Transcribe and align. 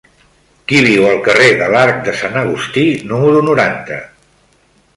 Qui 0.69 0.79
viu 0.85 1.03
al 1.09 1.19
carrer 1.27 1.49
de 1.59 1.67
l'Arc 1.75 2.01
de 2.07 2.15
Sant 2.21 2.41
Agustí 2.41 2.87
número 3.13 3.45
noranta? 3.51 4.01